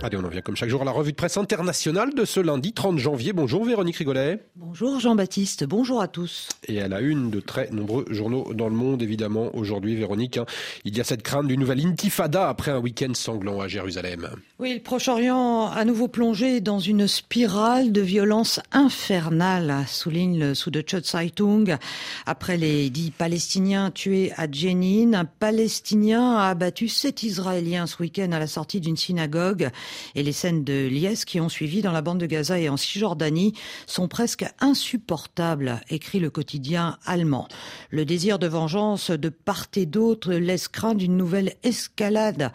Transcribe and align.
Allez, 0.00 0.16
on 0.16 0.22
en 0.22 0.28
vient 0.28 0.42
comme 0.42 0.54
chaque 0.54 0.68
jour 0.68 0.82
à 0.82 0.84
la 0.84 0.92
revue 0.92 1.10
de 1.10 1.16
presse 1.16 1.36
internationale 1.36 2.14
de 2.14 2.24
ce 2.24 2.38
lundi 2.38 2.72
30 2.72 2.98
janvier. 2.98 3.32
Bonjour 3.32 3.64
Véronique 3.64 3.96
Rigolet. 3.96 4.38
Bonjour 4.54 5.00
Jean-Baptiste, 5.00 5.64
bonjour 5.64 6.00
à 6.00 6.06
tous. 6.06 6.48
Et 6.68 6.80
à 6.80 6.86
la 6.86 7.00
une 7.00 7.30
de 7.30 7.40
très 7.40 7.68
nombreux 7.72 8.04
journaux 8.08 8.54
dans 8.54 8.68
le 8.68 8.76
monde, 8.76 9.02
évidemment, 9.02 9.50
aujourd'hui, 9.56 9.96
Véronique, 9.96 10.36
hein, 10.36 10.46
il 10.84 10.96
y 10.96 11.00
a 11.00 11.04
cette 11.04 11.22
crainte 11.22 11.48
d'une 11.48 11.58
nouvelle 11.58 11.84
intifada 11.84 12.48
après 12.48 12.70
un 12.70 12.78
week-end 12.78 13.12
sanglant 13.12 13.60
à 13.60 13.66
Jérusalem. 13.66 14.28
Oui, 14.60 14.72
le 14.74 14.80
Proche-Orient 14.80 15.66
a 15.66 15.84
nouveau 15.84 16.06
plongé 16.06 16.60
dans 16.60 16.78
une 16.78 17.08
spirale 17.08 17.90
de 17.90 18.00
violence 18.00 18.60
infernale, 18.70 19.84
souligne 19.88 20.38
le 20.38 20.54
Süddeutsche 20.54 21.02
Zeitung. 21.02 21.76
Après 22.24 22.56
les 22.56 22.88
dix 22.90 23.10
Palestiniens 23.10 23.90
tués 23.90 24.32
à 24.36 24.48
Jenin, 24.50 25.14
un 25.14 25.24
Palestinien 25.24 26.36
a 26.36 26.50
abattu 26.50 26.86
sept 26.86 27.24
Israéliens 27.24 27.88
ce 27.88 28.00
week-end 28.00 28.30
à 28.30 28.38
la 28.38 28.46
sortie 28.46 28.80
d'une 28.80 28.96
synagogue. 28.96 29.70
Et 30.14 30.22
les 30.22 30.32
scènes 30.32 30.64
de 30.64 30.86
liesse 30.86 31.24
qui 31.24 31.40
ont 31.40 31.48
suivi 31.48 31.82
dans 31.82 31.92
la 31.92 32.02
bande 32.02 32.18
de 32.18 32.26
Gaza 32.26 32.58
et 32.58 32.68
en 32.68 32.76
Cisjordanie 32.76 33.54
sont 33.86 34.08
presque 34.08 34.44
insupportables, 34.60 35.80
écrit 35.88 36.20
le 36.20 36.30
quotidien 36.30 36.98
allemand. 37.04 37.48
Le 37.90 38.04
désir 38.04 38.38
de 38.38 38.46
vengeance 38.46 39.10
de 39.10 39.28
part 39.28 39.66
et 39.76 39.86
d'autre 39.86 40.32
laisse 40.34 40.68
craindre 40.68 41.02
une 41.02 41.16
nouvelle 41.16 41.54
escalade, 41.62 42.52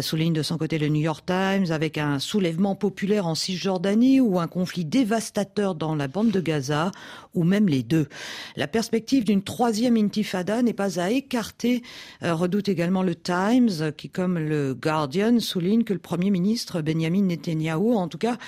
souligne 0.00 0.32
de 0.32 0.42
son 0.42 0.58
côté 0.58 0.78
le 0.78 0.88
New 0.88 1.00
York 1.00 1.24
Times, 1.26 1.70
avec 1.70 1.98
un 1.98 2.18
soulèvement 2.18 2.74
populaire 2.74 3.26
en 3.26 3.34
Cisjordanie 3.34 4.20
ou 4.20 4.38
un 4.38 4.46
conflit 4.46 4.84
dévastateur 4.84 5.74
dans 5.74 5.94
la 5.94 6.08
bande 6.08 6.30
de 6.30 6.40
Gaza, 6.40 6.92
ou 7.34 7.44
même 7.44 7.68
les 7.68 7.82
deux. 7.82 8.08
La 8.56 8.68
perspective 8.68 9.24
d'une 9.24 9.42
troisième 9.42 9.96
intifada 9.96 10.62
n'est 10.62 10.72
pas 10.72 11.00
à 11.00 11.10
écarter, 11.10 11.82
euh, 12.22 12.34
redoute 12.34 12.68
également 12.68 13.02
le 13.02 13.14
Times, 13.14 13.92
qui, 13.96 14.08
comme 14.08 14.38
le 14.38 14.74
Guardian, 14.74 15.40
souligne 15.40 15.84
que 15.84 15.92
le 15.92 15.98
Premier 15.98 16.30
ministre 16.30 16.71
Benjamin 16.80 17.22
Netanyahu, 17.22 17.94
en 17.94 18.08
tout 18.08 18.18
cas, 18.18 18.38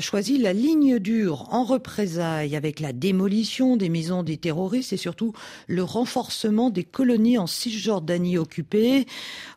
choisi 0.00 0.38
la 0.38 0.52
ligne 0.52 0.98
dure 0.98 1.46
en 1.52 1.64
représailles 1.64 2.56
avec 2.56 2.80
la 2.80 2.92
démolition 2.92 3.76
des 3.76 3.88
maisons 3.88 4.22
des 4.22 4.36
terroristes 4.38 4.92
et 4.92 4.96
surtout 4.96 5.32
le 5.66 5.82
renforcement 5.82 6.70
des 6.70 6.84
colonies 6.84 7.38
en 7.38 7.46
Cisjordanie 7.46 8.38
occupée. 8.38 9.06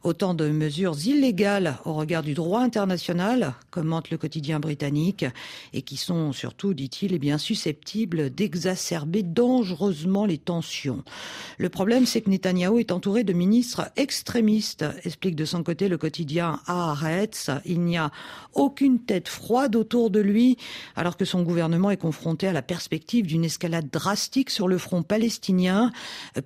Autant 0.04 0.34
de 0.34 0.50
mesures 0.50 0.98
illégales 1.06 1.78
au 1.86 1.94
regard 1.94 2.24
du 2.24 2.34
droit 2.34 2.62
international, 2.62 3.54
commente 3.70 4.10
le 4.10 4.18
quotidien 4.18 4.60
britannique, 4.60 5.26
et 5.74 5.82
qui 5.82 5.98
sont 5.98 6.34
surtout, 6.34 6.74
dit-il, 6.74 7.14
eh 7.14 7.20
bien 7.20 7.38
susceptibles 7.38 8.30
d'exacerber 8.30 9.24
dangereusement 9.24 10.26
les 10.26 10.38
tensions. 10.38 11.04
Le 11.58 11.70
problème, 11.70 12.06
c'est 12.06 12.22
que 12.22 12.30
Netanyahu 12.30 12.80
est 12.80 12.92
entouré 12.92 13.24
de 13.24 13.34
ministres 13.34 13.90
extrémistes, 13.96 14.86
explique 15.04 15.36
de 15.36 15.46
son 15.46 15.64
côté 15.64 15.88
le 15.88 15.98
quotidien 15.98 16.60
Haaretz. 16.68 17.50
Il 17.66 17.82
n'y 17.82 17.98
a 17.98 18.11
aucune 18.54 19.00
tête 19.00 19.28
froide 19.28 19.76
autour 19.76 20.10
de 20.10 20.20
lui, 20.20 20.58
alors 20.96 21.18
que 21.18 21.26
son 21.26 21.44
gouvernement 21.44 21.92
est 21.92 21.98
confronté 21.98 22.48
à 22.48 22.54
la 22.54 22.62
perspective 22.62 23.26
d'une 23.26 23.46
escalade 23.46 23.90
drastique 23.90 24.50
sur 24.50 24.68
le 24.68 24.78
front 24.78 25.04
palestinien. 25.04 25.92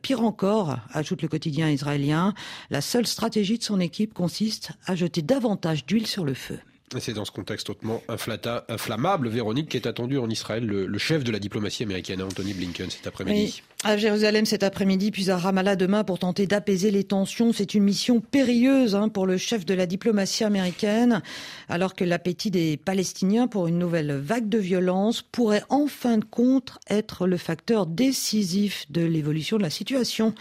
Pire 0.01 0.21
encore, 0.21 0.77
ajoute 0.91 1.21
le 1.21 1.27
quotidien 1.27 1.69
israélien, 1.69 2.33
la 2.69 2.81
seule 2.81 3.07
stratégie 3.07 3.57
de 3.57 3.63
son 3.63 3.79
équipe 3.79 4.13
consiste 4.13 4.71
à 4.85 4.95
jeter 4.95 5.21
davantage 5.21 5.85
d'huile 5.85 6.07
sur 6.07 6.25
le 6.25 6.33
feu. 6.33 6.59
C'est 6.99 7.13
dans 7.13 7.25
ce 7.25 7.31
contexte 7.31 7.69
hautement 7.71 8.03
inflammable, 8.07 9.27
Véronique, 9.27 9.69
qui 9.69 9.77
est 9.77 9.87
attendu 9.87 10.19
en 10.19 10.29
Israël 10.29 10.65
le, 10.65 10.97
chef 10.99 11.23
de 11.23 11.31
la 11.31 11.39
diplomatie 11.39 11.81
américaine, 11.81 12.21
Anthony 12.21 12.53
Blinken, 12.53 12.91
cet 12.91 13.07
après-midi. 13.07 13.63
À 13.83 13.97
Jérusalem 13.97 14.45
cet 14.45 14.63
après-midi, 14.63 15.11
puis 15.11 15.29
à 15.29 15.37
Ramallah 15.37 15.75
demain 15.75 16.03
pour 16.03 16.19
tenter 16.19 16.47
d'apaiser 16.47 16.91
les 16.91 17.03
tensions. 17.03 17.53
C'est 17.53 17.73
une 17.73 17.83
mission 17.83 18.19
périlleuse 18.19 18.95
hein, 18.95 19.09
pour 19.09 19.25
le 19.25 19.37
chef 19.37 19.65
de 19.65 19.73
la 19.73 19.85
diplomatie 19.85 20.43
américaine, 20.43 21.21
alors 21.69 21.93
que 21.93 22.03
l'appétit 22.03 22.51
des 22.51 22.77
Palestiniens 22.77 23.47
pour 23.47 23.67
une 23.67 23.77
nouvelle 23.77 24.13
vague 24.13 24.49
de 24.49 24.57
violence 24.57 25.21
pourrait 25.21 25.63
en 25.69 25.87
fin 25.87 26.17
de 26.17 26.25
compte 26.25 26.79
être 26.89 27.27
le 27.27 27.37
facteur 27.37 27.85
décisif 27.85 28.85
de 28.89 29.03
l'évolution 29.03 29.57
de 29.57 29.63
la 29.63 29.69
situation, 29.69 30.33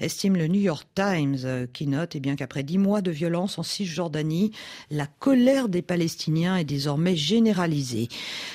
estime 0.00 0.36
le 0.36 0.46
New 0.46 0.60
York 0.60 0.86
Times, 0.94 1.38
euh, 1.44 1.66
qui 1.70 1.86
note 1.86 2.16
eh 2.16 2.20
bien 2.20 2.36
qu'après 2.36 2.62
dix 2.62 2.78
mois 2.78 3.02
de 3.02 3.10
violence 3.10 3.58
en 3.58 3.62
Cisjordanie, 3.62 4.52
la 4.90 5.06
colère 5.06 5.68
des 5.68 5.82
Palestiniens 5.86 6.56
est 6.56 6.64
désormais 6.64 7.16
généralisée. 7.16 8.08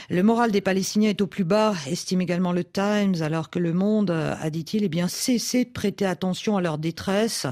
Le 0.10 0.24
moral 0.24 0.52
des 0.52 0.62
Palestiniens 0.62 1.10
est 1.10 1.22
au 1.22 1.28
plus 1.28 1.44
bas, 1.44 1.74
estime 1.88 2.22
également 2.22 2.52
le 2.52 2.64
Times, 2.64 3.22
alors 3.22 3.50
que 3.50 3.60
le 3.60 3.74
monde 3.74 4.12
a, 4.12 4.50
dit-il, 4.50 4.84
eh 4.84 4.90
bien, 4.90 5.08
cessé 5.08 5.66
de 5.66 5.70
prêter 5.70 6.06
attention 6.06 6.58
à 6.58 6.62
leur 6.62 6.78
détresse. 6.78 7.48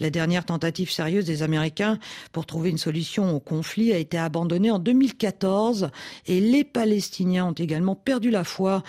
La 0.00 0.10
dernière 0.10 0.44
tentative 0.44 0.90
sérieuse 0.90 1.26
des 1.26 1.42
Américains 1.42 1.98
pour 2.32 2.46
trouver 2.46 2.70
une 2.70 2.78
solution 2.78 3.34
au 3.34 3.40
conflit 3.40 3.92
a 3.92 3.98
été 3.98 4.18
abandonnée 4.18 4.70
en 4.70 4.78
2014 4.78 5.90
et 6.26 6.40
les 6.40 6.64
Palestiniens 6.64 7.46
ont 7.46 7.52
également 7.52 7.94
perdu 7.94 8.30
la 8.30 8.44
foi 8.44 8.82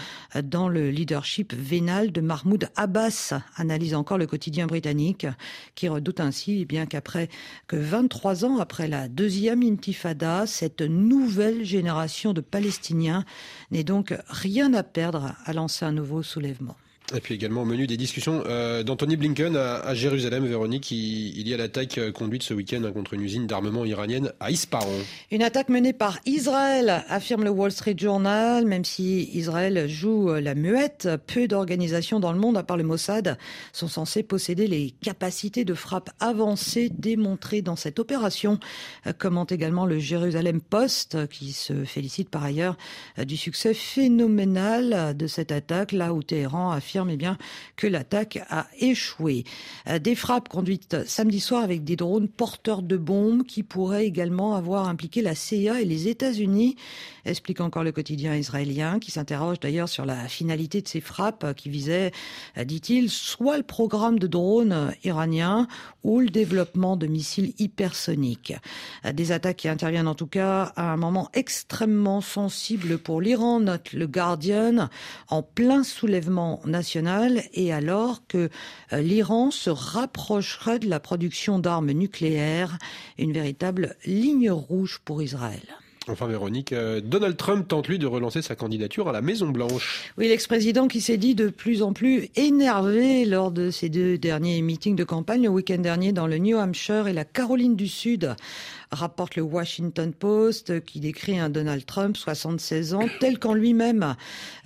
dans 0.43 0.69
le 0.69 0.89
leadership 0.89 1.53
vénal 1.53 2.11
de 2.11 2.21
Mahmoud 2.21 2.69
Abbas, 2.75 3.33
analyse 3.55 3.95
encore 3.95 4.17
le 4.17 4.27
quotidien 4.27 4.67
britannique, 4.67 5.27
qui 5.75 5.87
redoute 5.87 6.19
ainsi, 6.19 6.59
eh 6.61 6.65
bien, 6.65 6.85
qu'après 6.85 7.29
que 7.67 7.75
23 7.75 8.45
ans 8.45 8.59
après 8.59 8.87
la 8.87 9.07
deuxième 9.07 9.63
intifada, 9.63 10.28
cette 10.45 10.81
nouvelle 10.81 11.63
génération 11.63 12.33
de 12.33 12.41
Palestiniens 12.41 13.25
n'ait 13.71 13.83
donc 13.83 14.13
rien 14.27 14.73
à 14.73 14.83
perdre 14.83 15.35
à 15.45 15.53
lancer 15.53 15.85
un 15.85 15.91
nouveau 15.91 16.23
soulèvement. 16.23 16.75
Et 17.15 17.21
puis 17.21 17.33
également 17.33 17.63
au 17.63 17.65
menu 17.65 17.87
des 17.87 17.97
discussions 17.97 18.43
euh, 18.45 18.83
d'Anthony 18.83 19.17
Blinken 19.17 19.55
à, 19.55 19.93
Jérusalem, 19.95 20.45
Véronique, 20.45 20.91
il, 20.91 21.47
y 21.47 21.53
a 21.53 21.57
l'attaque 21.57 21.97
euh, 21.97 22.11
conduite 22.11 22.43
ce 22.43 22.53
week-end 22.53 22.83
hein, 22.85 22.91
contre 22.91 23.15
une 23.15 23.21
usine 23.21 23.47
d'armement 23.47 23.83
iranienne 23.83 24.31
à 24.39 24.51
Isparon. 24.51 24.99
Une 25.31 25.41
attaque 25.41 25.69
menée 25.69 25.93
par 25.93 26.19
Israël, 26.27 27.03
affirme 27.09 27.43
le 27.43 27.49
Wall 27.49 27.71
Street 27.71 27.95
Journal, 27.97 28.65
même 28.65 28.85
si 28.85 29.23
Israël 29.33 29.89
joue 29.89 30.29
euh, 30.29 30.39
la 30.39 30.53
muette, 30.53 31.09
peu 31.25 31.47
d'organisations 31.47 32.19
dans 32.19 32.31
le 32.31 32.39
monde, 32.39 32.57
à 32.57 32.63
part 32.63 32.77
le 32.77 32.83
Mossad, 32.83 33.39
sont 33.73 33.87
censées 33.87 34.21
posséder 34.21 34.67
les 34.67 34.91
capacités 35.01 35.65
de 35.65 35.73
frappe 35.73 36.11
avancées 36.19 36.91
démontrées 36.95 37.63
dans 37.63 37.75
cette 37.75 37.99
opération, 37.99 38.59
commente 39.17 39.51
également 39.51 39.85
le 39.85 39.97
Jérusalem 39.99 40.61
Post, 40.61 41.27
qui 41.29 41.53
se 41.53 41.85
félicite 41.85 42.29
par 42.29 42.43
ailleurs 42.43 42.77
du 43.17 43.37
succès 43.37 43.73
phénoménal 43.73 45.15
de 45.17 45.27
cette 45.27 45.51
attaque, 45.51 45.91
là 45.91 46.13
où 46.13 46.21
Téhéran 46.21 46.71
affirme 46.71 46.98
mais 47.05 47.17
bien 47.17 47.37
que 47.75 47.87
l'attaque 47.87 48.39
a 48.49 48.67
échoué. 48.79 49.43
Euh, 49.87 49.99
des 49.99 50.15
frappes 50.15 50.49
conduites 50.49 51.05
samedi 51.05 51.39
soir 51.39 51.63
avec 51.63 51.83
des 51.83 51.95
drones 51.95 52.27
porteurs 52.27 52.81
de 52.81 52.97
bombes 52.97 53.43
qui 53.43 53.63
pourraient 53.63 54.05
également 54.05 54.55
avoir 54.55 54.87
impliqué 54.87 55.21
la 55.21 55.35
CIA 55.35 55.81
et 55.81 55.85
les 55.85 56.07
États-Unis, 56.07 56.75
explique 57.25 57.61
encore 57.61 57.83
le 57.83 57.91
quotidien 57.91 58.35
israélien, 58.35 58.99
qui 58.99 59.11
s'interroge 59.11 59.59
d'ailleurs 59.59 59.89
sur 59.89 60.05
la 60.05 60.27
finalité 60.27 60.81
de 60.81 60.87
ces 60.87 61.01
frappes 61.01 61.53
qui 61.55 61.69
visaient, 61.69 62.11
euh, 62.57 62.63
dit-il, 62.63 63.09
soit 63.09 63.57
le 63.57 63.63
programme 63.63 64.19
de 64.19 64.27
drones 64.27 64.93
iraniens 65.03 65.67
ou 66.03 66.19
le 66.19 66.29
développement 66.29 66.95
de 66.95 67.07
missiles 67.07 67.53
hypersoniques. 67.59 68.53
Euh, 69.05 69.11
des 69.11 69.31
attaques 69.31 69.57
qui 69.57 69.67
interviennent 69.67 70.07
en 70.07 70.15
tout 70.15 70.27
cas 70.27 70.73
à 70.75 70.91
un 70.91 70.97
moment 70.97 71.29
extrêmement 71.33 72.21
sensible 72.21 72.97
pour 72.97 73.21
l'Iran, 73.21 73.59
note 73.59 73.93
le 73.93 74.07
Guardian, 74.07 74.89
en 75.27 75.43
plein 75.43 75.83
soulèvement 75.83 76.61
national 76.65 76.88
et 77.53 77.73
alors 77.73 78.21
que 78.27 78.49
euh, 78.93 79.01
l'Iran 79.01 79.51
se 79.51 79.69
rapprocherait 79.69 80.79
de 80.79 80.89
la 80.89 80.99
production 80.99 81.59
d'armes 81.59 81.91
nucléaires, 81.91 82.77
une 83.17 83.33
véritable 83.33 83.95
ligne 84.05 84.51
rouge 84.51 84.99
pour 85.03 85.21
Israël. 85.21 85.61
Enfin, 86.07 86.27
Véronique, 86.27 86.73
euh, 86.73 87.01
Donald 87.01 87.37
Trump 87.37 87.67
tente 87.67 87.87
lui 87.87 87.99
de 87.99 88.07
relancer 88.07 88.41
sa 88.41 88.55
candidature 88.55 89.07
à 89.09 89.11
la 89.11 89.21
Maison 89.21 89.49
Blanche. 89.49 90.11
Oui, 90.17 90.27
l'ex-président 90.27 90.87
qui 90.87 91.01
s'est 91.01 91.17
dit 91.17 91.35
de 91.35 91.49
plus 91.49 91.83
en 91.83 91.93
plus 91.93 92.29
énervé 92.35 93.25
lors 93.25 93.51
de 93.51 93.69
ses 93.69 93.89
deux 93.89 94.17
derniers 94.17 94.61
meetings 94.61 94.95
de 94.95 95.03
campagne 95.03 95.43
le 95.43 95.49
week-end 95.49 95.77
dernier 95.77 96.11
dans 96.11 96.25
le 96.25 96.37
New 96.37 96.57
Hampshire 96.57 97.07
et 97.07 97.13
la 97.13 97.25
Caroline 97.25 97.75
du 97.75 97.87
Sud 97.87 98.35
rapporte 98.91 99.35
le 99.35 99.43
Washington 99.43 100.13
Post, 100.13 100.83
qui 100.83 100.99
décrit 100.99 101.37
un 101.37 101.49
Donald 101.49 101.85
Trump, 101.85 102.17
76 102.17 102.93
ans, 102.93 103.05
tel 103.19 103.37
qu'en 103.37 103.53
lui-même, 103.53 104.15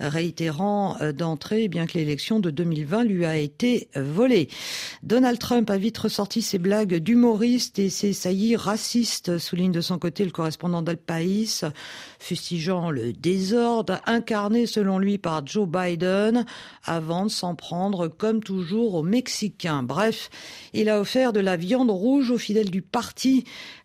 réitérant 0.00 0.96
euh, 1.00 1.12
d'entrée, 1.12 1.68
bien 1.68 1.86
que 1.86 1.98
l'élection 1.98 2.40
de 2.40 2.50
2020 2.50 3.04
lui 3.04 3.24
a 3.24 3.36
été 3.36 3.88
volée. 3.94 4.48
Donald 5.02 5.38
Trump 5.38 5.68
a 5.70 5.76
vite 5.76 5.98
ressorti 5.98 6.40
ses 6.40 6.58
blagues 6.58 6.96
d'humoriste 6.96 7.78
et 7.78 7.90
ses 7.90 8.12
saillies 8.12 8.56
racistes, 8.56 9.38
souligne 9.38 9.72
de 9.72 9.80
son 9.80 9.98
côté 9.98 10.24
le 10.24 10.30
correspondant 10.30 10.82
d'El 10.82 10.96
País, 10.96 11.60
fustigeant 12.18 12.90
le 12.90 13.12
désordre 13.12 14.00
incarné 14.06 14.66
selon 14.66 14.98
lui 14.98 15.18
par 15.18 15.46
Joe 15.46 15.68
Biden, 15.68 16.46
avant 16.84 17.24
de 17.26 17.30
s'en 17.30 17.54
prendre 17.54 18.08
comme 18.08 18.42
toujours 18.42 18.94
aux 18.94 19.02
Mexicains. 19.02 19.82
Bref, 19.82 20.30
il 20.72 20.88
a 20.88 21.00
offert 21.00 21.32
de 21.32 21.40
la 21.40 21.56
viande 21.56 21.90
rouge 21.90 22.30
aux 22.30 22.38
fidèles 22.38 22.70
du 22.70 22.82
parti 22.82 23.44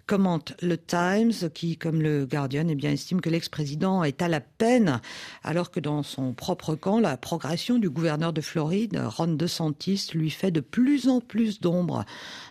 commente 0.09 0.53
le 0.63 0.75
Times, 0.75 1.51
qui, 1.53 1.77
comme 1.77 2.01
le 2.01 2.25
Guardian, 2.25 2.67
eh 2.67 2.87
estime 2.87 3.21
que 3.21 3.29
l'ex-président 3.29 4.03
est 4.03 4.23
à 4.23 4.27
la 4.27 4.41
peine, 4.41 5.01
alors 5.43 5.69
que 5.69 5.79
dans 5.79 6.01
son 6.01 6.33
propre 6.33 6.73
camp, 6.73 6.99
la 6.99 7.15
progression 7.15 7.77
du 7.77 7.91
gouverneur 7.91 8.33
de 8.33 8.41
Floride, 8.41 8.99
Ron 9.05 9.35
DeSantis, 9.35 10.07
lui 10.15 10.31
fait 10.31 10.49
de 10.49 10.61
plus 10.61 11.09
en 11.09 11.21
plus 11.21 11.61
d'ombre 11.61 12.05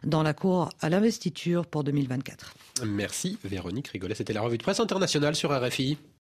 dans 0.05 0.23
la 0.23 0.35
cour 0.35 0.69
à 0.81 0.89
l'investiture 0.89 1.67
pour 1.67 1.83
2024. 1.83 2.55
Merci 2.87 3.39
Véronique 3.43 3.89
Rigolet. 3.89 4.15
C'était 4.15 4.33
la 4.33 4.43
revue 4.43 4.59
de 4.59 4.63
presse 4.63 4.79
internationale 4.79 5.35
sur 5.35 5.51
RFI. 5.51 5.99